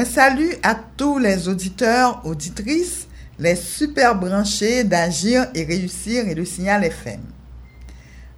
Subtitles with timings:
[0.00, 3.06] Un salut à tous les auditeurs, auditrices,
[3.38, 7.20] les super branchés d'Agir et Réussir et le Signal FM.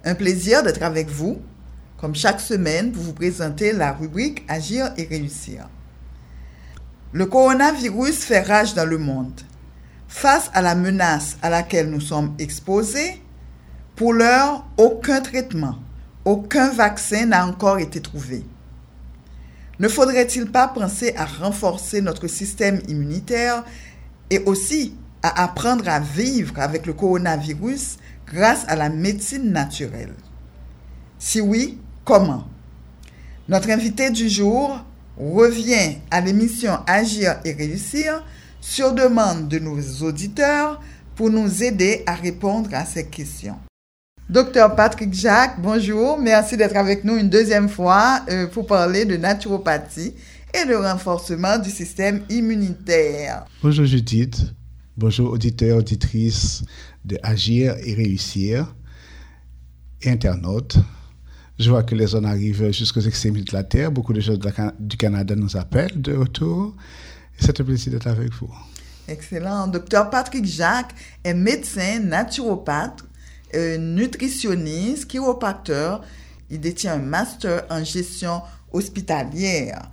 [0.03, 1.39] Un plaisir d'être avec vous,
[1.95, 5.69] comme chaque semaine, pour vous présenter la rubrique Agir et Réussir.
[7.13, 9.39] Le coronavirus fait rage dans le monde.
[10.09, 13.21] Face à la menace à laquelle nous sommes exposés,
[13.95, 15.77] pour l'heure, aucun traitement,
[16.25, 18.43] aucun vaccin n'a encore été trouvé.
[19.79, 23.63] Ne faudrait-il pas penser à renforcer notre système immunitaire
[24.29, 27.97] et aussi à apprendre à vivre avec le coronavirus
[28.27, 30.13] grâce à la médecine naturelle?
[31.17, 32.45] Si oui, comment?
[33.49, 34.79] Notre invité du jour
[35.17, 38.23] revient à l'émission Agir et réussir
[38.61, 40.79] sur demande de nos auditeurs
[41.15, 43.57] pour nous aider à répondre à ces questions.
[44.33, 46.17] Docteur Patrick Jacques, bonjour.
[46.17, 50.15] Merci d'être avec nous une deuxième fois euh, pour parler de naturopathie
[50.55, 53.45] et de renforcement du système immunitaire.
[53.61, 54.41] Bonjour Judith.
[54.97, 56.63] Bonjour auditeurs, auditrices
[57.05, 58.73] de Agir et Réussir
[60.01, 60.77] et internautes.
[61.59, 63.91] Je vois que les zones arrivent jusqu'aux extrémités de la Terre.
[63.91, 64.33] Beaucoup de gens
[64.79, 66.75] du Canada nous appellent de retour.
[67.37, 68.49] C'est un plaisir d'être avec vous.
[69.07, 69.67] Excellent.
[69.67, 73.03] Docteur Patrick Jacques est médecin naturopathe
[73.77, 76.03] nutritionniste, chiropracteur.
[76.49, 79.89] Il détient un master en gestion hospitalière.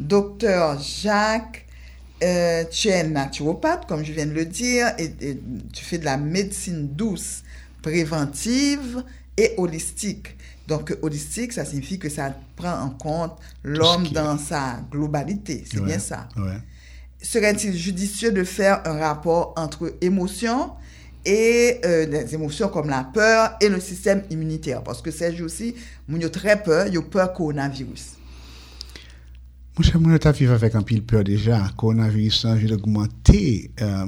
[0.00, 1.66] Docteur Jacques,
[2.22, 5.12] euh, tu es naturopathe, comme je viens de le dire, et,
[5.72, 7.42] tu fais de la médecine douce,
[7.82, 9.04] préventive
[9.36, 10.36] et holistique.
[10.66, 15.64] Donc, holistique, ça signifie que ça prend en compte l'homme dans sa globalité.
[15.70, 16.28] C'est bien ça.
[17.20, 20.70] Serait-il judicieux de faire un rapport entre émotion
[21.24, 24.82] et euh, des émotions comme la peur et le système immunitaire.
[24.82, 25.74] Parce que c'est aussi,
[26.08, 28.14] nous avons très peur, il peur coronavirus.
[29.76, 31.68] Moi, je vivre avec un pile peur déjà.
[31.76, 34.06] Coronavirus a envie d'augmenter euh,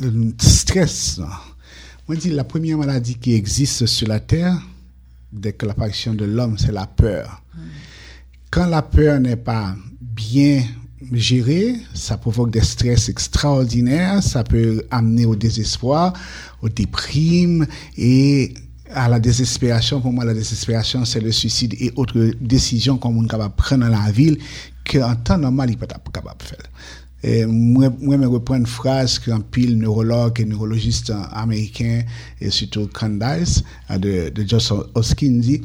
[0.00, 1.18] le stress.
[1.18, 4.56] Moi, je dis la première maladie qui existe sur la Terre,
[5.32, 7.42] dès que l'apparition de l'homme, c'est la peur.
[7.54, 7.60] Hmm.
[8.50, 10.62] Quand la peur n'est pas bien
[11.12, 16.12] gérer, ça provoque des stress extraordinaires, ça peut amener au désespoir,
[16.62, 18.54] au déprime et
[18.90, 20.00] à la désespération.
[20.00, 23.84] Pour moi, la désespération, c'est le suicide et autres décisions qu'on est capable de prendre
[23.84, 24.38] dans la ville
[24.90, 27.48] qu'en temps normal, il n'est pas capable de faire.
[27.48, 32.02] Moi, moi, je reprends une phrase qu'un pile neurologue et neurologiste américain,
[32.40, 35.62] et surtout Candice, de, de Josh Hoskin dit,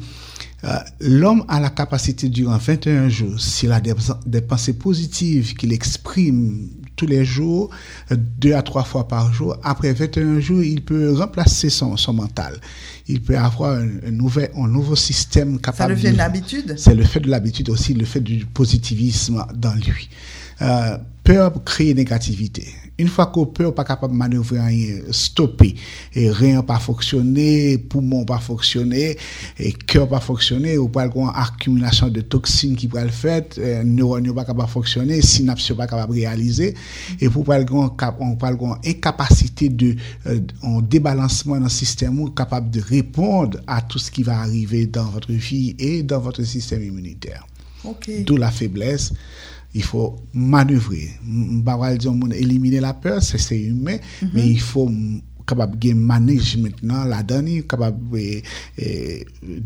[1.00, 7.06] l'homme a la capacité durant 21 jours, s'il a des, pensées positives qu'il exprime tous
[7.06, 7.70] les jours,
[8.10, 12.60] deux à trois fois par jour, après 21 jours, il peut remplacer son, son mental.
[13.06, 15.78] Il peut avoir un, nouvel, un nouveau système capable.
[15.78, 16.74] Ça le fait de l'habitude?
[16.76, 20.10] C'est le fait de l'habitude aussi, le fait du positivisme dans lui.
[20.60, 20.98] Euh,
[21.28, 22.66] peur crée négativité.
[22.96, 25.74] Une fois qu'on peut pas capable de manœuvrer rien, stopper,
[26.14, 29.18] et rien pas fonctionner, poumon pas fonctionner,
[29.58, 33.82] et cœur pas fonctionner, ou pas une accumulation de toxines qui va le faire, euh,
[33.84, 36.74] neurones pas capable de fonctionner, synapses pas capable de réaliser,
[37.20, 37.60] et pour pas
[38.20, 39.96] on parle une incapacité de,
[40.26, 40.40] euh,
[40.80, 45.32] débalancement dans le système capable de répondre à tout ce qui va arriver dans votre
[45.32, 47.46] vie et dans votre système immunitaire.
[48.24, 49.12] D'où la faiblesse
[49.74, 51.10] il faut manœuvrer.
[51.64, 54.30] Pas dire éliminer la peur, c'est humain, mhm.
[54.34, 54.90] mais il faut
[55.46, 58.42] capable de manager maintenant la donne, capable de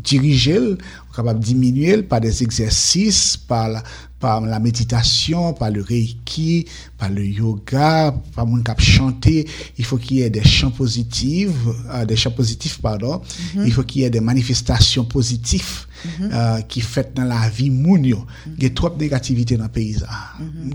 [0.01, 0.77] diriger,
[1.15, 3.83] capable de diminuer par des exercices, par la,
[4.19, 6.65] par la méditation, par le reiki,
[6.97, 9.45] par le yoga, par mon cap chanter.
[9.77, 11.49] Il faut qu'il y ait des chants positifs,
[11.91, 13.21] euh, des chants positifs, pardon.
[13.55, 13.63] Mhm.
[13.65, 16.29] Il faut qu'il y ait des manifestations positives mhm.
[16.31, 18.19] euh, qui font dans la vie mounio.
[18.19, 18.53] Mhm.
[18.57, 19.97] Il y a trop de négativité dans le pays.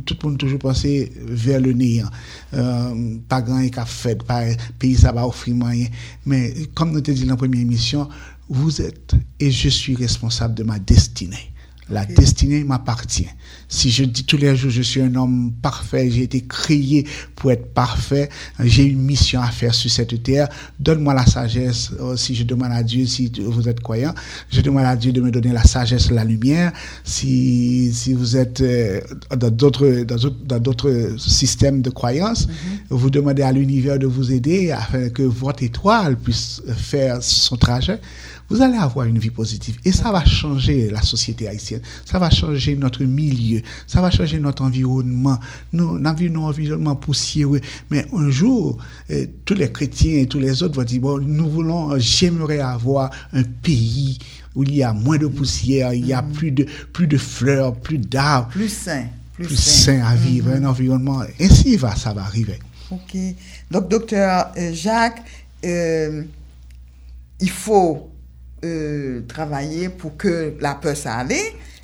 [0.05, 2.11] Tout le monde toujours penser vers le néant.
[2.55, 4.43] Euh, pas grand qui fait, pas
[4.79, 5.89] pays ça va offrir moyen.
[6.27, 8.09] Mais comme nous te dit dans la première émission,
[8.49, 11.53] vous êtes et je suis responsable de ma destinée.
[11.91, 13.29] La destinée m'appartient.
[13.69, 17.07] Si je dis tous les jours, je suis un homme parfait, j'ai été créé
[17.37, 20.49] pour être parfait, j'ai une mission à faire sur cette terre,
[20.81, 21.91] donne-moi la sagesse.
[22.01, 24.15] Oh, si je demande à Dieu, si vous êtes croyant,
[24.51, 26.73] je demande à Dieu de me donner la sagesse, la lumière.
[27.05, 29.01] Si, si vous êtes euh,
[29.37, 32.87] dans d'autres, dans d'autres systèmes de croyance, mm-hmm.
[32.91, 38.01] vous demandez à l'univers de vous aider afin que votre étoile puisse faire son trajet
[38.51, 39.79] vous allez avoir une vie positive.
[39.85, 41.83] Et ça va changer la société haïtienne.
[42.05, 43.58] Ça va changer notre milieu.
[43.87, 45.39] Ça va changer notre environnement.
[45.73, 47.61] Nous, avons un environnement poussiéreux.
[47.91, 48.79] Mais un jour,
[49.11, 53.11] euh, tous les chrétiens et tous les autres vont dire, bon, nous voulons, j'aimerais avoir
[53.33, 54.19] un pays
[54.55, 56.33] où il y a moins de poussière, il y a mm-hmm.
[56.33, 58.49] plus de, plus de fleurs, plus d'arbres.
[58.49, 59.07] Plus sain
[59.47, 60.03] plus, sain.
[60.05, 61.23] à vivre, un environnement.
[61.41, 62.59] Ainsi va, ça va arriver.
[62.91, 63.17] Ok.
[63.71, 65.23] Donc, docteur euh, Jacques,
[65.65, 66.25] euh,
[67.41, 68.11] il faut
[68.65, 71.37] euh, travailler pour que la peur s'aille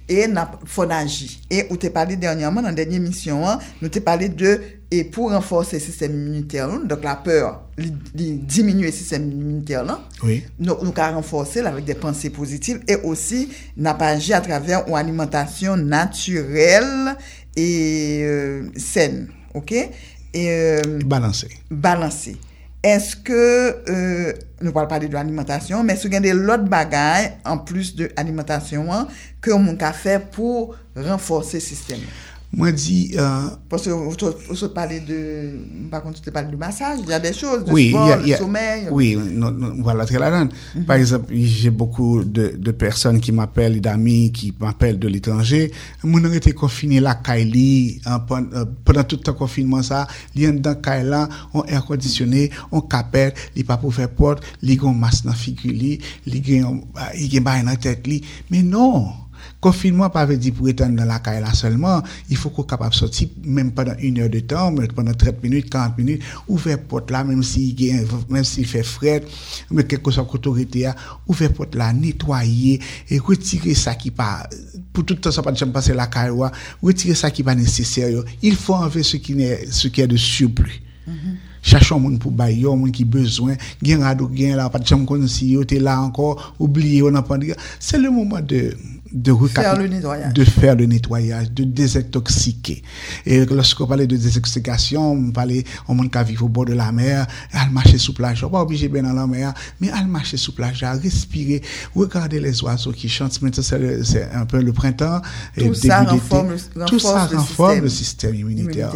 [0.08, 1.30] E nap fonaji.
[1.48, 4.52] E ou te pale dernyaman nan denye misyon an, nou te pale de
[4.92, 10.02] e pou renforse sistem immuniter loun, dok la peur li, li diminue sistem immuniter loun,
[10.22, 10.42] oui.
[10.60, 13.46] nou, nou ka renforse lavek de panse pozitiv, e osi
[13.80, 17.14] nap aji a traver ou alimentasyon naturel
[17.56, 17.68] e
[18.28, 19.24] euh, sen.
[19.54, 19.72] Ok?
[20.34, 21.48] E, euh, balanse.
[21.70, 22.36] Balanse.
[22.84, 27.94] eske euh, nou pal pale de alimentasyon, men sou gen de lot bagay an plus
[27.96, 29.08] de alimentasyon an,
[29.40, 32.04] ke ou moun ka fe pou renforse sistem.
[32.56, 33.14] Moi, dis.
[33.18, 35.58] Euh, Parce que vous parlez de.
[35.90, 38.34] Par contre, tu parles du massage, il y a des choses, du oui, sport, y
[38.34, 38.88] a, sommeil.
[38.90, 39.18] Oui,
[39.78, 40.84] voilà, très là mhm.
[40.84, 45.72] Par exemple, j'ai beaucoup de, de personnes qui m'appellent, d'amis qui m'appellent de l'étranger.
[46.02, 50.74] Mon été confiné là, Kaili, euh, pendant tout le confinement, ça, il y a dans
[50.74, 54.92] Kaila, on air conditionné, on capelle, il pas pour faire porte, il y a un
[54.92, 55.72] masque dans la figure,
[56.26, 56.80] il y a un
[57.40, 58.06] dans la tête,
[58.50, 59.23] mais non!
[59.64, 62.02] Confinement, pas veut dire pour être dans la caille là seulement.
[62.28, 65.14] Il faut qu'on soit capable de sortir, même pendant une heure de temps, mais pendant
[65.14, 67.74] 30 minutes, 40 minutes, ouvrir porte là, même s'il
[68.28, 69.24] même s'il fait frais,
[69.70, 70.90] mais quelque chose autorité,
[71.26, 72.78] ouvrir porte là, nettoyer,
[73.08, 74.46] et retirer ça qui pas,
[74.92, 76.30] pour tout le temps, ça pas de passer la caille,
[76.82, 78.22] retirer ça qui pas nécessaire.
[78.42, 80.82] Il faut enlever ce qui est, ce qui est de surplus.
[81.08, 81.36] Mm-hmm.
[81.62, 85.26] Cherchons monde pour bailler, monde qui besoin, gain rado, gain là, pas de chambre comme
[85.26, 87.38] si tu là encore, oublié, on n'a pas
[87.80, 88.76] C'est le moment de,
[89.14, 90.34] de, faire le nettoyage.
[90.34, 92.82] de faire le nettoyage, de désintoxiquer.
[93.24, 96.90] Et lorsqu'on parlait de désintoxication, on parlait, on monde qui vit au bord de la
[96.90, 100.52] mer, elle marcher sous plage, pas obligé bien dans la mer, mais elle marcher sous
[100.52, 101.62] plage, à respirer,
[101.94, 105.20] regarder les oiseaux qui chantent, maintenant c'est un peu le printemps,
[105.56, 108.90] tout ça renforce, tout ça renforce le système immunitaire.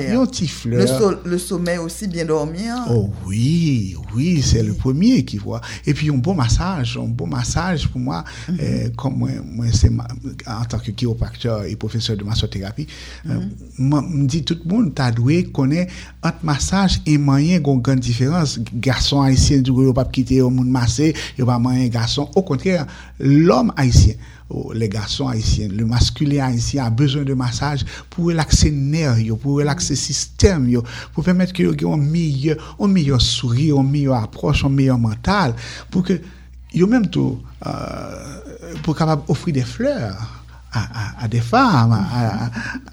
[0.65, 2.75] Le, le, sommeil aussi bien dormir.
[2.91, 5.61] Oh oui, oui, c'est le premier qui voit.
[5.87, 8.95] Et puis un bon massage, un bon massage pour moi, mm -hmm.
[8.97, 9.91] comme moi, moi c'est
[10.47, 12.87] en tanke kiroprakteur et professeur de massothérapie,
[13.29, 13.41] euh,
[13.79, 15.91] m di tout moun ta dwe konen
[16.27, 18.57] ant massage e manyen gon gen diferans.
[18.85, 22.29] Gason haisyen di yo pap kite yo moun masse, yo pa manyen gason.
[22.35, 22.79] Au kontrè,
[23.21, 24.17] l'om haisyen,
[24.49, 29.61] le gason haisyen, le maskulè haisyen a bezon de massage pou relakse ner yo, pou
[29.61, 30.85] relakse sistem yo,
[31.15, 34.99] pou pèmèt ki yo gen yon miyo, yon miyo souri, yon miyo aproche, yon miyo
[35.01, 35.57] mental,
[35.93, 36.21] pou ke
[36.73, 37.39] yo mèm tou...
[37.67, 38.38] Euh,
[38.83, 40.39] pour capable offrir des fleurs
[40.73, 42.51] à, à, des femmes, à,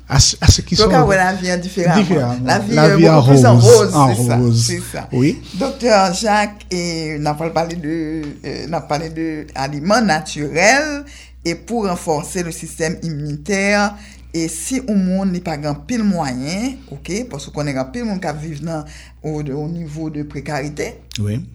[0.07, 1.07] à, ceux qui Donc, sont...
[1.09, 1.97] la vie est différente.
[2.43, 3.45] La vie, la vie est en rose.
[3.45, 5.09] En rose, c'est ça.
[5.11, 5.41] Oui.
[5.55, 11.03] Docteur Jacques, et, on a parlé de, euh, on a parlé de aliments naturels
[11.43, 13.93] et pour renforcer le système immunitaire,
[14.33, 18.05] et si au monde n'est pas grand pile moyen, ok, parce qu'on est grand pile
[18.05, 18.61] monde qui vit
[19.21, 20.95] au, au niveau de précarité.
[21.19, 21.45] Oui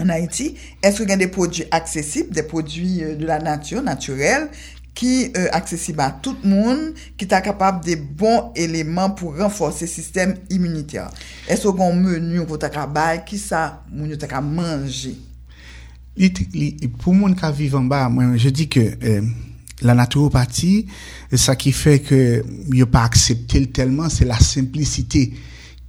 [0.00, 0.52] en Haïti,
[0.84, 4.48] eske gen de prodjou aksesib, de prodjou euh, de la natyon, naturel,
[4.94, 10.36] ki euh, aksesib a tout moun, ki ta kapab de bon eleman pou renforse sistem
[10.48, 11.08] immunitya.
[11.50, 15.16] Eske gen menu pou ta kabay, ki sa moun yo ta ka manje?
[16.14, 16.68] Li, li,
[17.00, 18.92] pou moun ka vivan ba, mwen je di ke...
[19.00, 19.34] Euh...
[19.84, 20.84] la naturopati,
[21.36, 22.20] sa ki fe ke
[22.74, 25.26] yo pa akseptel telman, se la simplicite.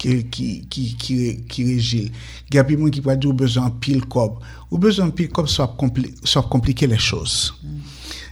[0.06, 2.12] Qui, qui, qui, qui, qui régit.
[2.50, 4.40] Il y a des gens qui peuvent dire besoin pile cob.
[4.72, 7.54] Ou besoin pile cob soit, compli soit compliquer les choses.
[7.64, 7.68] Mm.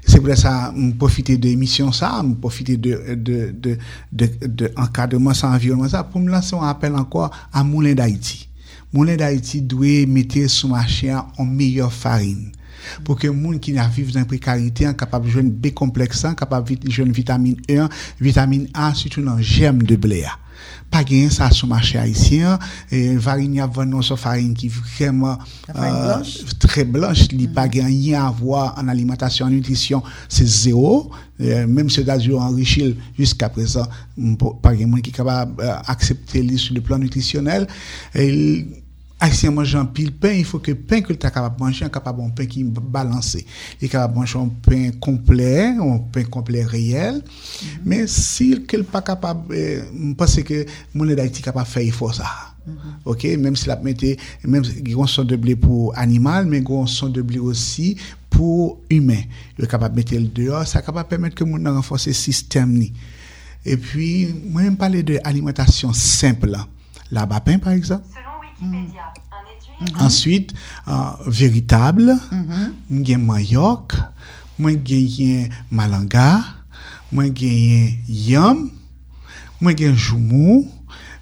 [0.05, 3.15] C'est pour ça que profiter de l'émission ça, profiter de,
[4.11, 8.49] de, encadrement ça, environnement ça, pour me lancer un appel encore à Moulin d'Haïti.
[8.91, 12.51] Moulin d'Haïti doit mettre sur marché en meilleure farine
[13.03, 16.25] pour que les gens qui vivent dans la précarité sont capables de jouer B complexe,
[16.37, 17.87] capable de jouer vitamine E,
[18.19, 20.25] vitamine A, surtout dans germe de blé
[20.89, 22.59] pas gagné ça sur le marché haïtien.
[22.91, 25.37] Et Varigna vend une farine qui est vraiment
[25.75, 26.23] euh,
[26.59, 27.27] très blanche.
[27.31, 30.03] Il n'y a pas rien à voir en alimentation, en nutrition.
[30.29, 31.11] C'est zéro.
[31.39, 33.87] même si d'azur enrichi jusqu'à présent,
[34.61, 37.67] pas de qui est capable d'accepter sur le plan nutritionnel.
[38.15, 38.82] Et,
[39.19, 41.63] Haïtien mange un pile pain, il faut que le pain que tu es capable de
[41.63, 43.45] manger, capable un pain qui est balancé.
[43.79, 47.15] Il est capable de manger un pain complet, un pain complet réel.
[47.15, 47.67] Mm-hmm.
[47.85, 51.83] Mais si il n'est pas capable, je pense que mon d'Haïti est capable de faire,
[51.83, 52.25] il faut ça.
[52.67, 52.73] Mm-hmm.
[53.05, 53.23] OK?
[53.39, 54.03] Même si la mette,
[54.43, 57.95] même un son de blé pour animal, mais un son de blé aussi
[58.29, 59.21] pour humain.
[59.57, 62.09] Il est capable de mettre le dehors, ça est capable de permettre que mon renforcer
[62.09, 62.83] le système.
[63.65, 66.57] Et puis, moi, je parler de alimentation simple.
[67.11, 68.03] La pain, par exemple.
[68.63, 70.01] Mm-hmm.
[70.01, 70.53] Ensuite,
[70.87, 70.93] euh,
[71.27, 72.45] véritable, mm
[72.89, 73.17] -hmm.
[73.17, 73.93] Mayoc,
[74.59, 74.71] moi
[75.71, 76.41] malanga,
[77.11, 77.25] moi
[78.07, 78.69] yam,
[79.61, 80.69] Moi, j'ai un joumou.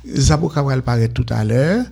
[0.07, 1.85] Zabo Cabral paraît tout à l'heure.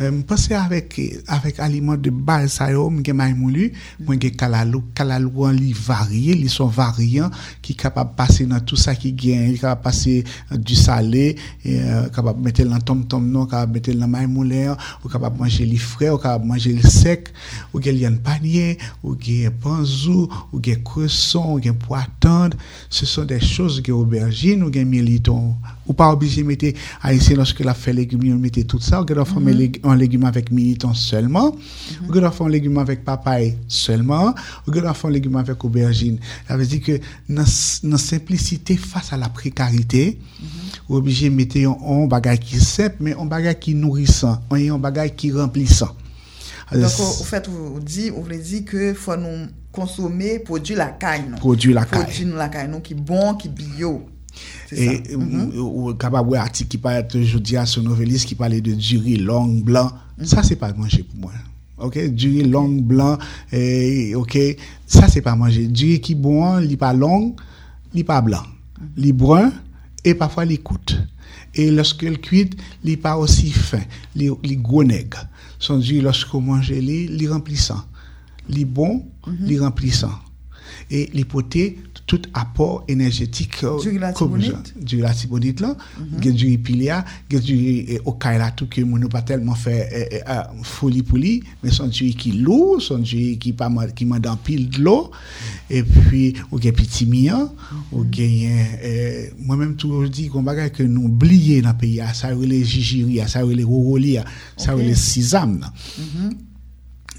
[0.00, 3.66] Euh, Mpase avèk aliment de bar sa yo, mwen gen maymou li,
[4.00, 4.80] mwen gen kalalou.
[4.96, 7.28] Kalalou an li varye, li son varyan
[7.60, 9.42] ki kapab pase nan tout sa ki gen.
[9.50, 11.34] Li kapab pase euh, du salé,
[11.66, 14.70] euh, kapab metel nan tom-tom non, kapab metel nan maymou le,
[15.02, 17.28] ou kapab manje li fre, ou kapab manje li sek,
[17.74, 22.56] ou gen liyan panye, ou gen panzou, ou gen kreson, ou gen poatande.
[22.88, 25.52] Se son de chos gen aubergine, ou gen mieliton.
[25.84, 26.72] Ou pa obije mette,
[27.04, 29.89] a yisi loske la fe legumi, ou mette tout sa, ou gen do fome legumi,
[29.90, 32.08] an legume avèk miniton selman, mm -hmm.
[32.08, 34.34] ou gen la fè an legume avèk papay selman,
[34.66, 36.18] ou gen la fè an legume avèk aubergine.
[36.48, 37.46] La vè di ke nan,
[37.82, 40.82] nan simplicite fasa la prekarite, mm -hmm.
[40.88, 44.80] ou obije mette yon an bagay ki sep, men an bagay ki nourisan, an yon
[44.80, 45.88] bagay ki remplisan.
[46.72, 51.24] Donc, au fait, vous, dit, vous voulez dire que faut nous consommer produits la caille.
[51.36, 52.04] Produits la caille.
[52.04, 54.06] Produits la caille, non, qui bon, qui bio.
[54.68, 54.92] C'est ça.
[54.92, 59.16] Et ou capable article qui parle aujourd'hui à son noveliste qui parlait de du riz
[59.16, 59.92] long blanc.
[60.22, 61.32] Ça c'est pas manger pour moi.
[61.78, 63.18] OK, du riz long blanc
[63.52, 64.38] et OK,
[64.86, 65.66] ça c'est pas manger.
[65.66, 67.34] Du riz qui bon, il pas long,
[67.94, 68.42] il pas blanc.
[68.96, 69.52] Il brun
[70.04, 70.98] et parfois il coûte.
[71.54, 72.50] Et lorsque le cuit,
[72.84, 73.82] il pas aussi fin,
[74.14, 75.26] il gros nègre.
[75.58, 77.84] Son du lorsque on mange il remplissant.
[78.48, 79.04] Il bon,
[79.46, 80.12] il remplissant.
[80.90, 83.78] Et il poté tout apport énergétique euh,
[84.14, 84.62] comme ça.
[84.80, 85.76] du riz la tibonite là,
[86.20, 90.20] gen du pilia, gen du eh, okaïla tout que moun pas tellement fait eh, eh,
[90.26, 94.18] ah, folie pour lui, mais son du qui lourd, son du qui pas qui m'a
[94.18, 95.10] dans pile de l'eau.
[95.68, 97.54] Et puis ou gen petit mian,
[97.92, 102.12] ou gen eh, moi-même toujours dit qu'on bagay que nous oublier dans le pays, ah,
[102.12, 104.18] ça les jijiri, ah, ça les roroli,
[104.56, 105.60] ça les sisam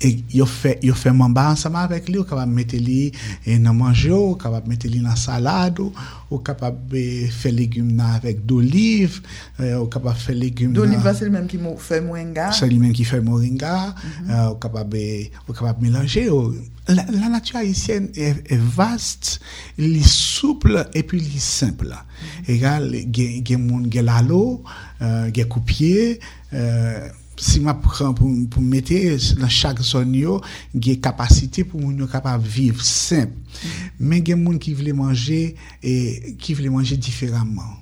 [0.03, 3.11] Et yo fait yo fait mamba ensemble avec lui, ou capable mettre lui
[3.45, 6.97] et dans manger, ou capable mettre lui dans salade, ou, capable
[7.29, 9.21] faire légumes avec d'olive,
[9.59, 12.51] euh, ou capable faire légumes D'olive, c'est le même qui fait moringa.
[12.51, 13.93] c'est lui-même qui fait moringa,
[14.51, 14.97] ou capable
[15.47, 16.29] ou mélanger.
[16.29, 16.55] ou-
[16.87, 19.39] La, la nature haïtienne est, est vaste,
[19.77, 21.93] elle est souple et puis elle est simple.
[22.47, 24.63] Égal, gen gen moun gen lalo,
[24.99, 26.19] gen coupier,
[26.53, 27.07] euh,
[27.41, 28.97] si ma pran pou, pou mette
[29.41, 30.37] nan chak zon yo,
[30.75, 33.33] gen kapasite pou moun yo kapap viv semp.
[33.97, 35.41] Men gen moun ki vle manje,
[35.81, 35.93] e,
[36.41, 37.73] ki vle manje diferaman.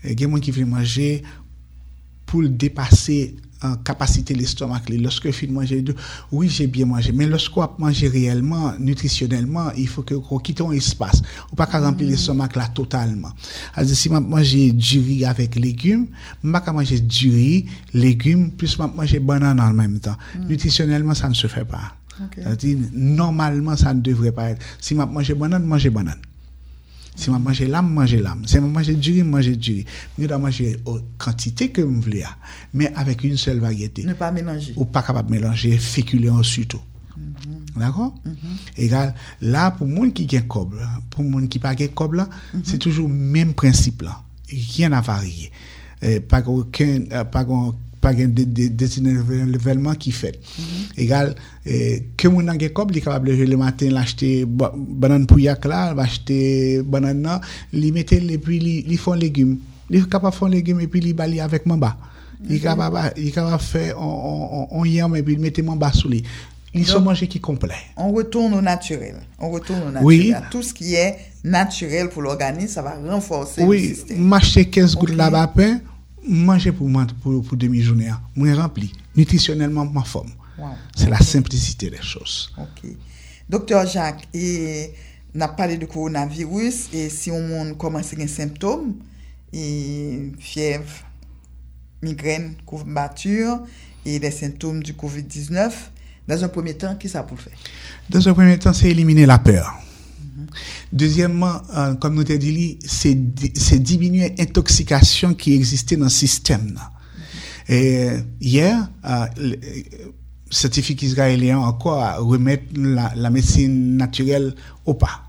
[0.00, 1.10] E, gen moun ki vle manje
[2.24, 3.20] pou l depase
[3.62, 5.84] en capacité l'estomac lorsque fin manger
[6.32, 10.60] oui j'ai bien mangé mais lorsqu'on a mangé réellement nutritionnellement il faut que qu'on quitte
[10.60, 11.22] un espace.
[11.52, 13.30] Ou pas qu'à remplir l'estomac là totalement.
[13.76, 16.06] C'est si m'a manger du riz avec légumes
[16.42, 20.16] m'a qu'à manger du riz légumes plus m'a manger banane en même temps.
[20.48, 21.94] Nutritionnellement ça ne se fait pas.
[22.92, 24.62] Normalement ça ne devrait pas être.
[24.80, 26.20] Si m'a manger banane manger banane
[27.20, 28.42] si je mange l'âme, mange l'âme.
[28.46, 29.84] Si je mange du riz, mange du riz.
[30.18, 32.22] Je dois manger aux quantités que je veux,
[32.72, 34.04] mais avec une seule variété.
[34.04, 34.72] Ne pas mélanger.
[34.76, 36.80] Ou pas capable de mélanger féculent surtout.
[37.76, 38.14] D'accord?
[38.76, 39.14] Égal.
[39.40, 40.78] Là, pour les gens qui ont coble,
[41.10, 42.28] pour les gens qui n'ont pas coble, là,
[42.64, 44.04] c'est toujours le même principe.
[44.48, 45.52] Rien n'a varié.
[46.02, 46.42] Euh, pas
[48.02, 48.86] aucun, euh, pas gon- pas de, de, de,
[49.46, 50.38] dénivellement qui fait.
[50.96, 51.34] Égal,
[51.66, 55.26] euh, que mon n'a coble, il est capable de lever le matin, l'acheter ba- banane
[55.26, 57.40] pouillac là, l'acheter banane là,
[57.72, 59.58] li mettre et puis li, li font légumes.
[59.90, 61.96] Il est capable de faire légumes et puis li bali avec mamba.
[62.62, 66.22] Capable de faire on, yam mettait mamba sous lui.
[66.72, 67.74] Ils sont mangés qui complet.
[67.96, 69.16] On retourne au naturel.
[69.40, 70.04] On retourne au naturel.
[70.04, 70.32] Oui.
[70.52, 74.22] Tout ce qui est naturel pour l'organisme, ça va renforcer le Oui, système.
[74.22, 75.16] m'acheter 15 gouttes Ok.
[75.16, 75.80] là-bas pain,
[76.28, 78.08] manger pour, moi- pour, pour demi-journée.
[78.08, 78.20] hein.
[78.36, 78.92] Moi rempli.
[79.16, 80.30] Nutritionnellement, ma forme.
[80.58, 80.68] Wow.
[80.94, 82.52] C'est la simplicité des choses.
[82.58, 82.90] Ok.
[83.48, 84.92] Docteur Jacques, et
[85.34, 88.94] on a parlé de coronavirus, et si on commence avec un symptôme,
[89.52, 90.84] et fièvre,
[92.02, 93.60] migraine, courbature,
[94.06, 95.72] et les symptômes du COVID-19,
[96.28, 97.52] dans un premier temps, qui ça pour le faire?
[98.08, 99.74] Dans un premier temps, c'est éliminer la peur.
[100.92, 106.10] Deuxièmement, euh, comme nous t'ai dit, c'est di- c'est diminuer l'intoxication qui existait dans le
[106.10, 106.78] système.
[108.40, 109.58] hier, euh, le euh,
[110.50, 114.54] scientifique israélien encore à remettre la, médecine naturelle
[114.84, 115.22] au pas.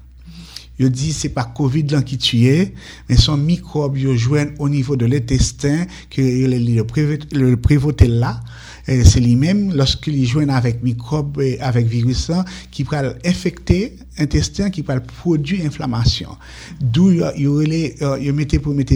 [0.79, 2.73] Yo dit c'est pas Covid là qui tue,
[3.07, 8.39] mais son microbe yo joignent au niveau de l'intestin que le, le, le là.
[8.87, 12.31] Et c'est lui-même lorsqu'il joigne avec microbe et avec virus
[12.71, 12.95] qui peut
[13.25, 16.37] infecter intestin, qui peut produire inflammation.
[16.79, 18.95] D'où euh, yo mettez pour mettre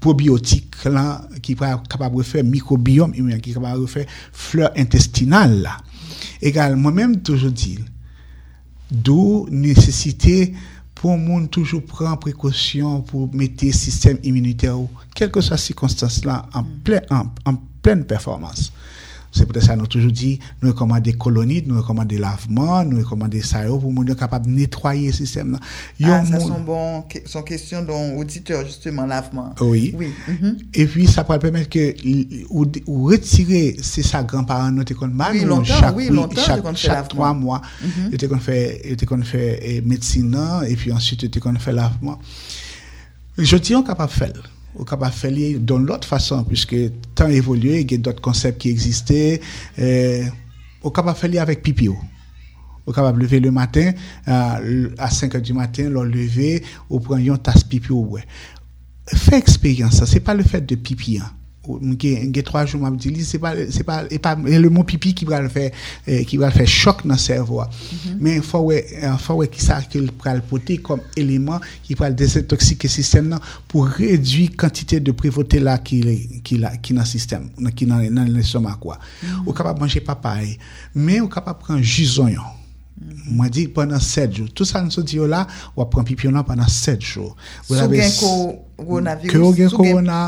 [0.00, 4.70] probiotique là qui peut capable de faire microbiome humain qui est capable de faire fleur
[4.76, 5.76] intestinale là.
[6.40, 7.78] Également moi-même toujours dit
[8.90, 10.54] D'où nécessité
[10.94, 14.76] pour le monde toujours prendre précaution pour mettre le système immunitaire,
[15.14, 18.72] quelle que soit circonstance là, en, plein, en pleine performance.
[19.36, 22.98] C'est peut-être ça, nous toujours dit, nous recommandons des colonies, nous recommandons des lavements, nous
[22.98, 25.58] recommandons ça pour nous capable de nettoyer le système.
[26.02, 29.54] Ah, ça sont bon, sont questions dont auditeur, justement, lavement.
[29.60, 29.94] Oui.
[29.94, 30.08] oui.
[30.26, 30.56] Mhm.
[30.72, 31.94] Et puis, ça pourrait permettre que,
[32.48, 37.08] ou, retirer, c'est ça, grands-parents, nous, qu'on mal, oui, longtemps, chaque, oui, longtemps, chaque, chaque
[37.08, 38.28] trois mois, mm -hmm.
[38.28, 40.34] qu'on fait, qu'on fait eh, médecine,
[40.66, 42.18] et puis ensuite, qu'on fait lavement.
[43.36, 46.76] Je dis, on capable de faire ou capable de faire d'une autre façon, puisque
[47.14, 49.40] temps évolué, il y a d'autres concepts qui existaient.
[49.78, 50.24] Euh,
[50.82, 51.88] on capable de faire avec pipi.
[52.86, 53.92] On capable lever le matin,
[54.26, 54.60] à
[55.10, 57.90] 5 h du matin, le lever, ou prendre une tasse pipi.
[57.90, 58.24] Ouais.
[59.08, 61.18] Fais expérience, c'est pas le fait de pipi.
[61.18, 61.35] Hein
[61.66, 64.70] Nge 3 jou m ap di li, se pa, se pa, e pa, e le
[64.72, 65.66] moun pipi ki pral fè,
[66.06, 67.66] eh, ki pral fè chok nan servo a.
[67.66, 68.18] Mm -hmm.
[68.22, 68.82] Men fò wè,
[69.22, 73.86] fò wè ki sa ke pral pote kom eleman ki pral desetoksike sistem nan pou
[73.86, 76.02] redwi kantite de privote la ki,
[76.42, 78.96] ki, la, ki nan sistem, ki nan, nan lè soma kwa.
[78.96, 79.46] Mm -hmm.
[79.46, 80.56] Ou kapap manje papay,
[80.94, 82.54] men ou kapap pran jizon yon.
[83.26, 84.48] Mwen di pwennan 7 jou.
[84.48, 85.42] Tout sa nou sou di yo la,
[85.76, 87.34] wap pran pipi yon nan pwennan 7 jou.
[87.66, 89.36] Sou gen koronavirus.
[89.36, 90.20] Sou gen korona,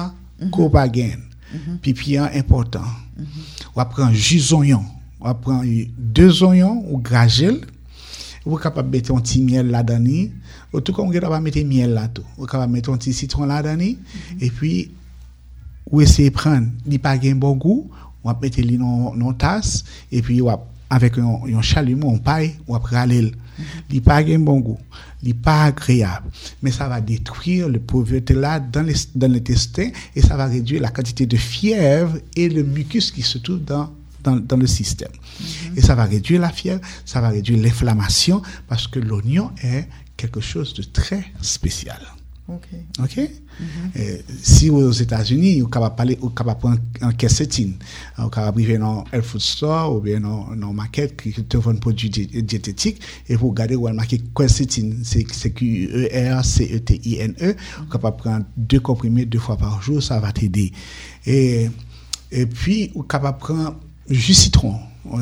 [0.50, 0.75] ko mm-hmm.
[0.75, 1.27] pa gen.
[1.52, 1.78] Mhm.
[1.78, 2.85] pipi important.
[3.17, 3.26] Mhm.
[3.75, 4.83] On va prendre jus oignon.
[5.21, 5.64] On va prendre
[5.99, 7.61] deux oignons ou gragel.
[8.45, 10.31] Vous êtes de mettre un petit miel là-dedans.
[10.73, 12.26] Ou tout comme vous êtes mettre miel là-dedans.
[12.37, 13.76] Vous êtes capable de mettre un petit citron là-dedans.
[13.76, 14.38] Mhm.
[14.40, 14.90] Et puis,
[15.90, 17.90] vous essayez de prendre, il pas un bon goût.
[18.23, 19.85] On va mettre dans une tasse.
[20.12, 20.40] Et puis,
[20.90, 23.33] avec un, un chalumeau, on paille, on va prendre il
[23.95, 24.78] n'est pas un bon goût,
[25.23, 26.30] il pas agréable,
[26.62, 28.87] mais ça va détruire le pauvreté là dans
[29.28, 33.64] l'intestin et ça va réduire la quantité de fièvre et le mucus qui se trouve
[33.64, 33.90] dans
[34.25, 35.12] dans, le système.
[35.76, 40.40] Et ça va réduire la fièvre, ça va réduire l'inflammation parce que l'oignon est quelque
[40.40, 42.00] chose de très spécial.
[42.49, 42.69] OK.
[43.00, 43.19] OK?
[43.19, 44.23] Mm-hmm.
[44.43, 47.75] si aux États-Unis, vous pouvez vous prendre un cassetine,
[48.17, 51.73] vous pouvez arriver dans un food store ou bien dans une market qui te vend
[51.73, 57.56] un produit diététique et vous regardez où elle marque quercétine, c'est Q-E-R-C-E-T-I-N-E, e.
[57.78, 60.73] vous pouvez prendre deux comprimés deux fois par jour, ça va t'aider.
[61.26, 61.69] Et,
[62.30, 63.76] et puis, vous pouvez prendre
[64.08, 64.76] jus citron,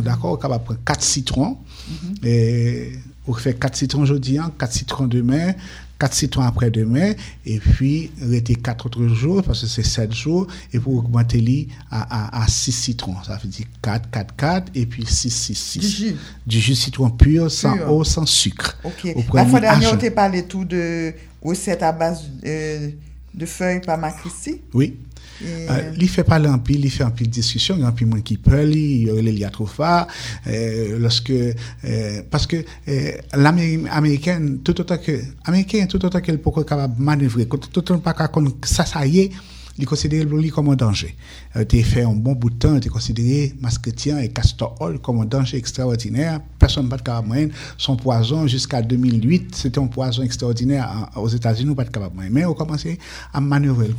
[0.04, 0.32] d'accord?
[0.32, 1.58] Vous pouvez prendre quatre citrons,
[1.90, 2.26] mm-hmm.
[2.26, 2.92] et
[3.26, 5.54] vous faites quatre citrons aujourd'hui, quatre citrons demain,
[5.98, 10.78] 4 citrons après-demain, et puis rester 4 autres jours, parce que c'est 7 jours, et
[10.78, 13.16] pour augmenter les à, à, à 6 citrons.
[13.26, 15.78] Ça veut dire 4, 4, 4, et puis 6, 6, 6.
[15.78, 16.16] Du jus.
[16.46, 18.78] Du jus citron pur, sans eau, sans sucre.
[18.84, 19.14] Ok.
[19.32, 22.90] La fois dernière, on t'a parlé tout de recettes à base euh,
[23.34, 24.60] de feuilles par Christie?
[24.72, 24.96] Oui.
[25.44, 27.88] Euh, il fait parler en pile, il fait un pile de discussion, il y a
[27.88, 30.06] un pile de monde qui parle, il y a trop forts,
[30.46, 36.64] euh, lorsque, euh, parce que euh, l'américaine, tout autant que, américain, tout autant qu'elle peut
[36.64, 39.30] capable manœuvrer, tout autant pas qu'on ça, ça y est,
[39.78, 41.14] il considère le comme un danger.
[41.54, 45.20] Il a fait un bon bout de temps, il considéré masquetien et castor oil comme
[45.20, 46.40] un danger extraordinaire.
[46.58, 47.48] Personne ne peut capable moyen.
[47.76, 52.30] Son poison, jusqu'à 2008, c'était un poison extraordinaire aux États-Unis, pas capable moyen.
[52.32, 52.98] Mais on a commencé
[53.34, 53.94] à manœuvrer le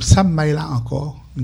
[0.00, 1.42] ça m'a là encore, on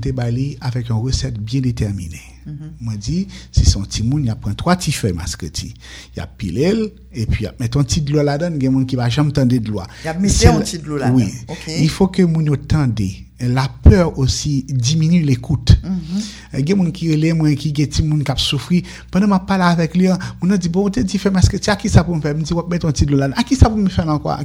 [0.61, 2.21] avec une recette bien déterminée.
[2.45, 2.51] Mm
[2.87, 3.27] -hmm.
[3.51, 5.73] Si son petit moun, il a pris trois petits feuilles masquetis.
[6.15, 6.73] Il a pilé
[7.13, 8.95] et puis il a mis un petit de l'eau là-dedans, il y a moun qui
[8.95, 9.81] va jamais tendre de l'eau.
[10.03, 11.29] Il a mis un petit de l'eau là-dedans.
[11.67, 11.75] Oui.
[11.79, 13.09] Il faut que moun yo tende.
[13.43, 15.71] La peur aussi diminue l'écoute.
[15.83, 16.59] Mm -hmm.
[16.59, 18.83] Il y a moun qui relève, moi qui get petit moun qui a souffri.
[19.11, 20.07] Pendant ma parle avec lui,
[20.41, 22.35] on a dit bon, t'es dit feuilles masquetis, à qui ça pour me faire?
[22.35, 23.39] Me dit, mettre un petit de l'eau là-dedans.
[23.41, 24.39] À qui ça pour me faire encore?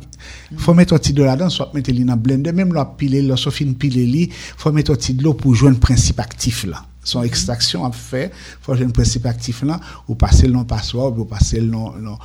[0.51, 3.21] Il faut mettre un petit de l'eau là-dedans, soit mettre dans blender, même la piler,
[3.21, 6.20] la soit fin piler li, faut mettre un petit de l'eau pour jouer un principe
[6.20, 6.85] actif là.
[7.03, 11.16] Son extraction a fait, faut jouer un principe actif là, ou passer le nom password,
[11.18, 12.18] ou passer le nom, non,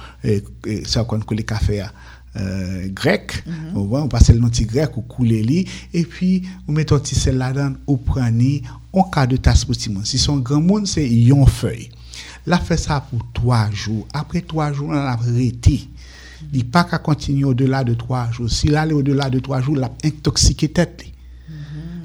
[0.86, 1.84] ça qu'on café
[2.38, 4.04] euh, grec, mm -hmm.
[4.04, 7.38] on passe le nom grec ou couler li, et puis on met un petit sel
[7.38, 8.62] là-dedans, ou prendre
[8.94, 11.90] en cas de tasse pour Si son grand monde, c'est yon feuille.
[12.46, 14.08] La fait ça pour trois jours.
[14.14, 15.88] Après trois jours, on a arrêté.
[16.54, 18.50] Il pas qu'à continuer au-delà de trois jours.
[18.50, 21.04] S'il allait au-delà de trois jours, il a intoxiqué tête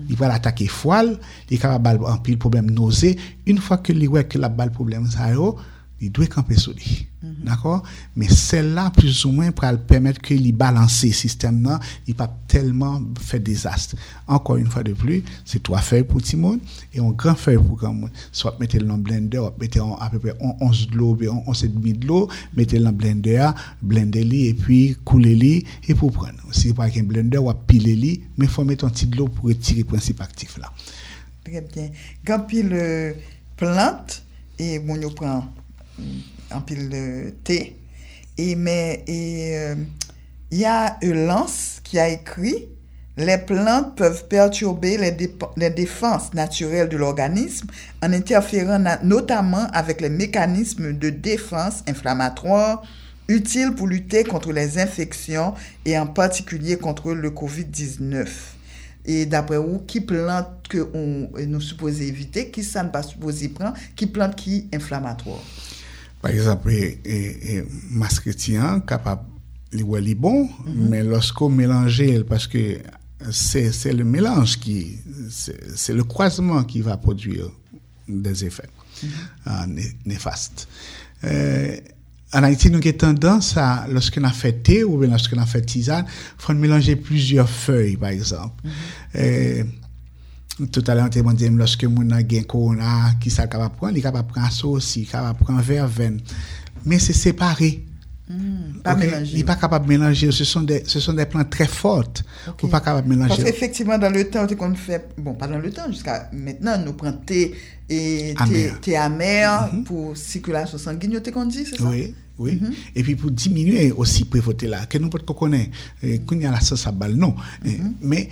[0.06, 1.14] li wè l'atake fwal,
[1.50, 3.14] li kaba bal anpil problem noze,
[3.50, 5.54] un fwa ke li wè ke la bal problem zayo,
[6.00, 7.06] il doit camper sur lui.
[7.44, 7.82] D'accord?
[8.14, 13.02] Mais celle-là, plus ou moins, pour permettre qu'il balance le système, là, il pas tellement
[13.18, 13.96] fait désastre.
[14.28, 16.60] Encore une fois de plus, c'est trois feuilles pour tout le monde
[16.94, 18.10] et un grand feuille pour grand monde.
[18.30, 22.28] Soit mettez le dans blender, mettez à peu près 11 de l'eau, 11,5 de l'eau,
[22.56, 23.50] mettez le dans blender,
[23.82, 26.34] blender et puis couler et pour prendre.
[26.52, 29.46] Si pas un blender, ou piler mais il faut mettre un petit de l'eau pour
[29.46, 30.72] retirer le principe actif là.
[31.44, 31.90] Très bien.
[32.26, 33.12] Quand pile euh,
[33.56, 34.22] plante,
[34.58, 35.44] et bon, on prend
[36.52, 37.76] en pile de thé
[38.38, 39.74] Et mais et euh,
[40.50, 42.68] il y a Lance qui a écrit
[43.18, 47.66] les plantes peuvent perturber les, défenses naturelles de l'organisme
[48.02, 52.82] en interférant notamment avec les mécanismes de défense inflammatoire
[53.28, 55.54] utiles pour lutter contre les infections
[55.86, 58.28] et en particulier contre le COVID-19.
[59.06, 63.48] Et d'après vous, qui plante que on, nous supposons éviter, qui ça ne pas supposé
[63.48, 65.40] prendre, qui plante qui inflammatoire?
[66.26, 67.64] Par exemple, et, et,
[68.86, 69.22] capable
[69.72, 70.88] de bon, mm-hmm.
[70.88, 72.78] mais lorsqu'on mélange, parce que
[73.30, 74.98] c'est le mélange qui,
[75.30, 77.48] c'est le croisement qui va produire
[78.08, 78.68] des effets
[79.02, 79.08] mm
[79.46, 79.92] -hmm.
[80.06, 80.68] néfastes.
[81.24, 81.76] Euh,
[82.32, 85.62] en Haïti, nous avons tendance à, lorsqu'on a fait thé ou bien lorsqu'on a fait
[85.72, 88.58] tisane, il faut mélanger plusieurs feuilles, par exemple.
[88.64, 89.20] Mm -hmm.
[89.22, 89.64] euh,
[90.72, 93.98] tout à l'heure, on dit, lorsque on a un corona, qui ça capable prendre, il
[93.98, 96.20] est capable de prendre ça aussi, capable de prendre verveine.
[96.84, 97.84] Mais c'est séparé.
[98.28, 99.32] Hmm, pas mélanger.
[99.32, 100.32] Il n'est pas capable de mélanger.
[100.32, 102.24] Ce sont des, ce sont des plantes très fortes.
[102.48, 102.68] Okay.
[102.68, 103.28] pas capable de mélanger.
[103.28, 106.94] Parce qu'effectivement, dans le temps, qu'on fait, bon, pas dans le temps, jusqu'à maintenant, nous
[106.94, 107.54] prenons thé
[107.88, 108.34] et
[108.80, 109.84] thé amer, mm -hmm.
[109.84, 111.88] pour circulation sanguine, qu'on dit, c'est ça?
[111.88, 112.14] Oui.
[112.38, 112.52] Oui.
[112.60, 112.72] Mm -hmm.
[112.96, 115.70] Et puis pour diminuer aussi prévoter là, que nous peut connaître,
[116.26, 117.34] qu'on y a la sauce à balle, non.
[117.64, 117.92] Mm -hmm.
[118.10, 118.28] Mais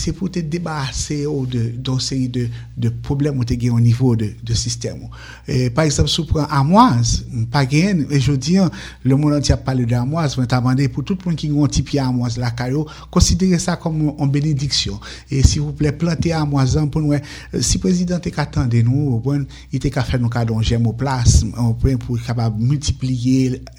[0.00, 2.44] c'est pour te débarrasser d'une série de,
[2.76, 5.02] de problèmes que tu au niveau de, de système.
[5.48, 7.12] Et, par exemple, si on prend Amoise,
[7.54, 8.58] pas gain, et je dis,
[9.10, 11.66] le monde entier a parlé d'Amoise, mais demandé pour tout le monde qui a un
[11.70, 14.96] petit pied Amoise, la caillou, considérez ça comme une bénédiction.
[15.30, 17.14] Et s'il vous plaît, plantez Amoise pour nous.
[17.68, 19.02] Si le président est attendé nous,
[19.72, 21.34] il était qu'à faire nos cadeaux, j'aime au place,
[22.04, 23.29] pour capable multiplier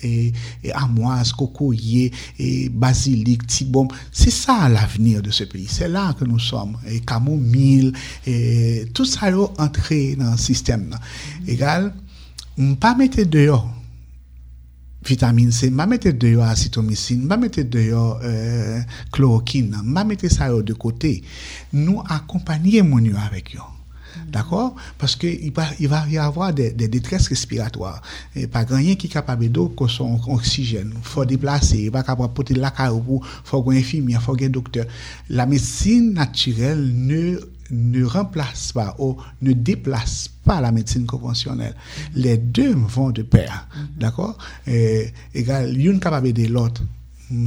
[0.03, 0.33] et,
[0.63, 3.87] et amoise, cocoyer, et basilic, tibom.
[4.11, 5.67] C'est ça l'avenir de ce pays.
[5.69, 6.77] C'est là que nous sommes.
[6.87, 7.91] Et camomille,
[8.25, 10.81] et tout ça est entré dans le système.
[10.81, 10.95] Mm
[11.45, 11.53] -hmm.
[11.53, 11.93] Égal,
[12.79, 13.67] pas mettre dehors
[15.03, 18.79] vitamine C, pas mettre dehors acétomycine, pas mettre dehors euh,
[19.11, 21.23] chloroquine, pas mettre ça de côté.
[21.73, 23.59] Nous accompagner mon avec eux.
[24.27, 24.75] D'accord?
[24.97, 28.01] Parce qu'il va, il va y avoir des, des détresses respiratoires.
[28.35, 30.93] Et pas rien qui est capable d'eau que son oxygène.
[30.95, 34.35] Il faut déplacer, il va capable porter la carreau, il faut un infirmier, il faut
[34.41, 34.85] un docteur.
[35.29, 37.39] La médecine naturelle ne
[37.71, 41.75] ne remplace pas ou ne déplace pas la médecine conventionnelle.
[42.13, 43.67] Les deux vont de pair.
[43.97, 44.37] D'accord?
[45.33, 46.83] Égal, l'une capable de l'autre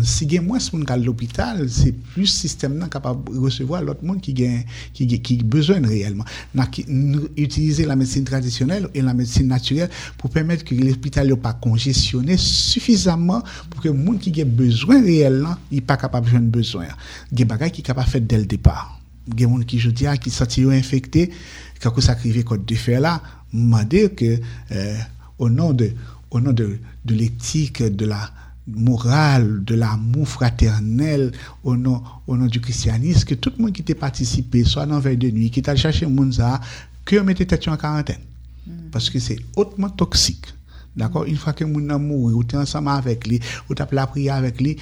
[0.06, 4.20] si gen mwes moun kal l'opital, se plus sistem nan kapab resevo a lot moun
[4.22, 4.56] ki gen,
[4.96, 6.28] ki, ki, ki bezwen reyelman.
[6.56, 11.32] Na ki nou utilize la medsine tradisyonel e la medsine naturel pou pemet ki l'opital
[11.32, 16.50] yo pa konjesyone sufizaman pou ke moun ki gen bezwen reyelman, yi pa kapab jwen
[16.54, 16.92] bezwen.
[17.32, 18.86] Gen bagay ki kapab fet del depar.
[19.24, 21.28] Gen moun ki jodi a, ki sati yo infekte,
[21.80, 23.18] kakou sakrive kote de fer la,
[23.54, 24.36] mwade ke,
[24.72, 25.02] euh,
[25.38, 28.30] o nan de, de l'éthique, de la
[28.66, 33.82] morale, de l'amour fraternel au nom, au nom du christianisme, que tout le monde qui
[33.82, 36.60] t'a participé, soit dans veille de nuit, qui t'a cherché Mounza,
[37.04, 38.20] que mette tête en quarantaine.
[38.66, 38.72] Mm.
[38.90, 40.46] Parce que c'est hautement toxique.
[40.96, 41.24] D'accord?
[41.24, 44.36] Une fois que moun a mouru, ou t'es ensemble avec lui, ou t'as la prière
[44.36, 44.76] avec lui,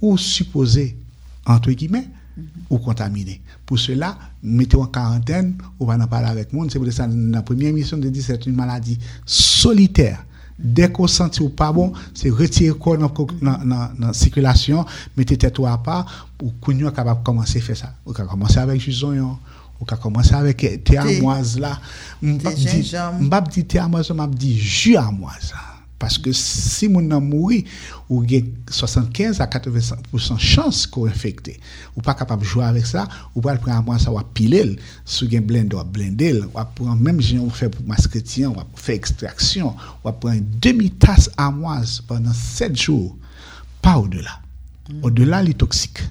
[0.00, 0.96] ou supposé,
[1.44, 2.44] entre guillemets, mm-hmm.
[2.70, 3.40] ou contaminé.
[3.66, 6.70] Pour cela, mettez en quarantaine, ou va en parler avec monde.
[6.70, 10.24] C'est pour ça, dans la première émission de 17, c'est une maladie solitaire
[10.56, 14.88] Dek ou santi ou pa bon, se retire kon nan, nan, nan sikilasyon,
[15.18, 16.00] mette tet ou a pa,
[16.40, 17.92] ou koun yo kapap komanse fe sa.
[18.06, 19.36] Ou ka komanse avek jizon yon,
[19.76, 21.76] ou ka komanse avek te amwaz la.
[22.24, 25.75] Mbap di te amwaz, mbap di ju amwaz la.
[25.96, 27.62] Paske si moun nan mouri,
[28.10, 31.54] ou gen 75 a 80% chans ko infekte.
[31.94, 34.74] Ou pa kapab jwa avek sa, ou pa al pran mwen sa wap pilel,
[35.08, 39.72] sou gen blende wap blendel, wap pran menm jen wap fe maskretien, wap fe ekstraksyon,
[40.04, 43.14] wap pran demi tas amwaz pendant 7 jou,
[43.80, 44.36] pa ou de la.
[44.90, 45.00] Mm.
[45.00, 46.04] Ou de la li toksik.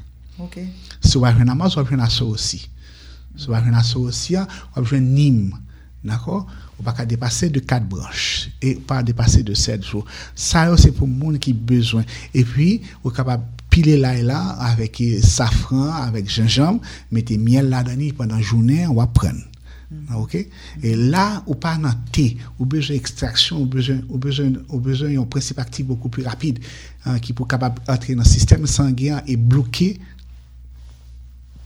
[0.48, 0.65] Okay.
[1.00, 2.63] Se wap jen amwaz, wap jen aso osi.
[3.38, 5.54] Se wap jen aso osi, wap jen nim.
[6.06, 6.45] D'akor?
[6.79, 10.05] Ne pas dépasser de 4 branches et pas dépasser de 7 jours.
[10.35, 12.03] Ça, c'est pour le monde qui a besoin.
[12.33, 17.38] Et puis, on est capable de piler là et là avec safran, avec gingembre, mettez
[17.38, 19.41] miel là-dedans pendant la journée, on va prendre.
[19.91, 20.15] Mm.
[20.15, 20.47] OK?
[20.83, 25.13] Et là, ou pas dans thé, ou besoin d'extraction, ou besoin, ou besoin, ou besoin
[25.13, 26.59] d'un principe actif beaucoup plus rapide
[27.05, 29.99] hein, qui peut capable entrer dans le système sanguin et bloquer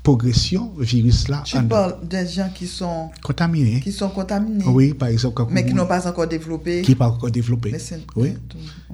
[0.09, 1.43] progression virus là.
[1.45, 3.79] Tu parles des gens qui sont contaminés.
[3.79, 4.65] Qui sont contaminés.
[4.65, 5.45] Oui, par exemple.
[5.51, 6.81] Mais qui n'ont pas encore développé.
[6.81, 7.75] Qui n'ont pas encore développé.
[8.15, 8.33] oui.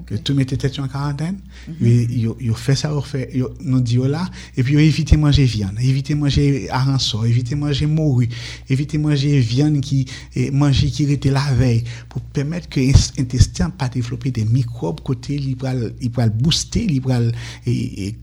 [0.04, 1.38] Que tout mettait tête en quarantaine.
[1.80, 4.26] Ils ont fait ça, ils fait, nous dit là.
[4.56, 8.28] Et puis, ils évité manger viande, éviter manger arançon, éviter manger morue,
[8.68, 10.06] éviter manger viande qui,
[10.52, 12.80] manger qui était la veille pour permettre que
[13.18, 17.20] l'intestin pas développer des microbes côté, il va, booster, il va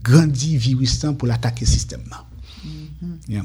[0.03, 2.01] grandir virus pour l'attaquer le système.
[3.27, 3.43] Yeah.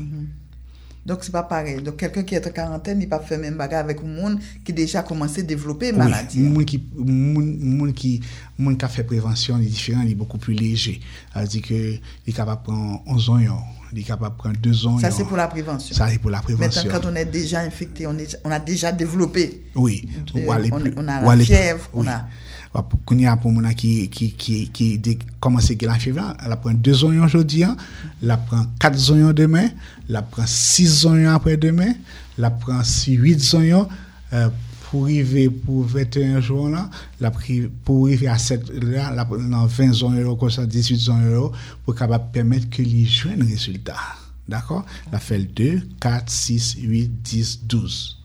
[1.08, 1.80] Donc, c'est pas pareil.
[1.80, 4.74] Donc, quelqu'un qui est en quarantaine, il pas fait même bagarre avec un monde qui
[4.74, 6.46] déjà commencé à développer une maladie.
[6.54, 8.20] Oui, qui, monde qui,
[8.58, 11.00] monde qui a fait prévention est différent, il est beaucoup plus léger.
[11.32, 13.38] C'est-à-dire qu'il est capable de prendre 11 ans,
[13.92, 14.98] il est capable de prendre 2 ans.
[14.98, 15.94] Ça, c'est pour la prévention.
[15.96, 16.82] Ça, c'est pour la prévention.
[16.82, 19.62] Maintenant, quand on est déjà infecté, on, est, on a déjà développé.
[19.76, 20.06] Oui.
[20.36, 22.26] Euh, on, on, a la fièvre, on a
[22.72, 27.24] pour a pour mon qui qui qui qui commence la fièvre elle prend deux oignons
[27.24, 27.64] aujourd'hui
[28.22, 29.68] elle prend quatre oignons demain
[30.08, 31.92] elle prend six oignons après demain
[32.38, 33.88] elle prend huit oignons
[34.32, 34.48] euh,
[34.90, 36.88] pour arriver pour 21 jours là
[37.20, 37.30] la
[37.84, 41.52] pour arriver à 7 là la dans 20 euros comme ça 18 euros
[41.84, 43.96] pour capable permettre que les jeunes résultats.
[44.48, 44.86] D'accord?
[45.12, 48.18] La fait 2 4 6 8 10 12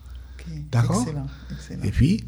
[0.72, 1.06] d'accord?
[1.84, 2.24] Et puis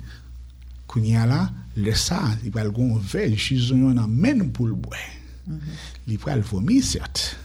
[1.15, 5.01] a là Le sa, li pral gon vej, chizon yon anmen pou l'bouè.
[5.45, 5.81] Mm -hmm.
[6.07, 7.35] Li pral vomi, cert.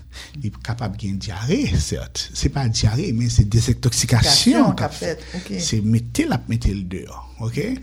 [0.43, 2.31] Li kapab gen diare, cert.
[2.35, 5.23] Se pa diare, men se desetoksikasyon kap fet.
[5.35, 5.61] Okay.
[5.61, 7.15] Se metel ap metel deyo.
[7.39, 7.47] Ok?
[7.47, 7.77] okay.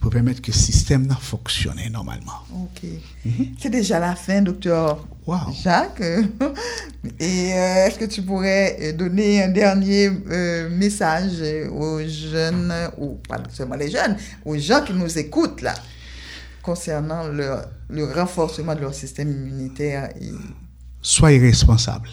[0.00, 2.42] Pou pwemet ke sistem nan foksyone normalman.
[2.62, 2.82] Ok.
[3.24, 3.60] Mm -hmm.
[3.62, 5.15] Se deja la fin, doktor.
[5.26, 5.52] Wow.
[5.62, 6.00] Jacques.
[7.20, 13.38] Et euh, est-ce que tu pourrais donner un dernier euh, message aux jeunes, ou pas
[13.52, 15.74] seulement les jeunes, aux gens qui nous écoutent là,
[16.62, 17.56] concernant le,
[17.88, 20.32] le renforcement de leur système immunitaire et...
[21.00, 22.08] Soyez responsables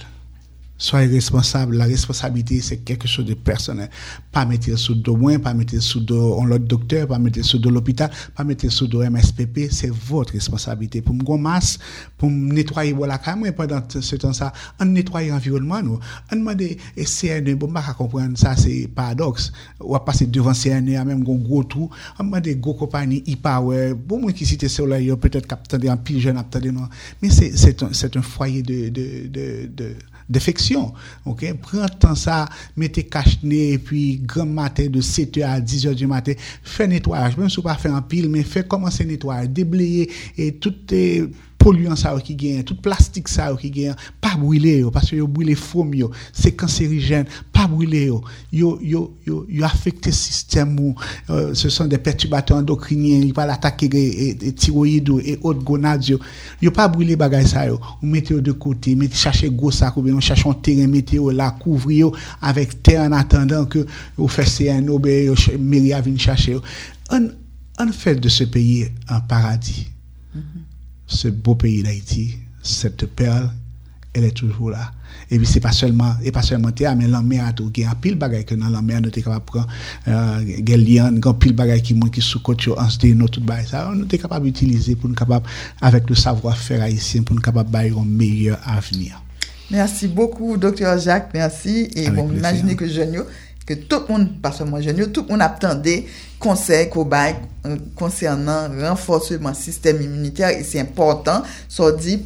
[0.84, 1.78] soyez responsable.
[1.78, 3.89] La responsabilité, c'est quelque chose de personnel.
[4.32, 7.69] Pas mettre sous dos moins, pas mettre sous dos l'autre docteur, pas mettre sous dos
[7.69, 9.72] l'hôpital, pas mettre sous dos MSPP.
[9.72, 11.02] C'est votre responsabilité.
[11.02, 11.80] Pour me masse,
[12.17, 16.00] pour me nettoyer la caméra pendant ce temps-là, on nettoie l'environnement, nous.
[16.32, 19.54] On demande, et CNE, bon, pas comprendre ça, c'est paradoxe.
[19.80, 21.89] On va passer devant CNE, même un gros trou.
[22.19, 26.89] On demande gros compagnies, e-power, bon, moi qui cite là, peut-être capter un pigeon, non.
[27.22, 29.96] Mais c'est un, un foyer de
[30.30, 30.94] défection.
[31.26, 31.54] OK?
[31.62, 36.34] Prends temps ça, mettez cache-nez et puis grand matin de 7h à 10h du matin,
[36.64, 37.38] fais nettoyage.
[37.38, 41.30] Même si vous pas faire un pile, mais fais commencer nettoyage, déblayer et toutes les
[41.63, 45.56] polluants ça qui gagne, tout plastique ça qui gagne, pas brûler parce que yo brûler
[45.56, 48.21] foam yo, c'est cancérigène, pas brûler yo.
[48.52, 50.93] Yo yo yo yo affecté système
[51.30, 53.89] euh, ce sont des perturbateurs endocriniens, ils va l'attaquer
[54.30, 56.19] et, thyroïde et autres gonades yo.
[56.62, 57.80] Yo pas brûler bagay ça yo.
[58.02, 61.52] Vous mettez de côté, mettez chercher gros sac ou bien on un terrain mettez là
[61.52, 63.86] couvrir avec terre en attendant que
[64.17, 66.58] vous un ben mairie venir chercher.
[67.10, 67.30] On
[67.80, 69.88] on fait de ce pays un paradis.
[70.36, 70.62] Mm-hmm
[71.13, 73.52] ce beau pays d'Haïti, cette perle,
[74.13, 74.91] elle est toujours là.
[75.30, 77.71] E vi se pa selman, e pa selman te a, men lan mè a tou
[77.73, 79.69] gen apil bagay ke nan lan mè a nou te kapab pran,
[80.06, 83.43] uh, gen liyan, gen apil bagay ki moun ki sou kot yo ansde nou tout
[83.47, 85.47] bagay sa, nou te kapab utilize pou nou kapab
[85.82, 89.17] avèk nou savwa fèr haïsien pou nou kapab bayi yon meyye avenir.
[89.71, 90.99] Mersi beaucoup, Dr.
[91.02, 93.23] Jacques, mersi, et bon, imagine que Genio
[93.65, 96.06] que tout le monde, pas seulement jeune, tout le monde attendait
[96.39, 101.43] conseil qu'on euh, concernant renforcement système immunitaire et c'est important.
[101.69, 102.17] Ça dit,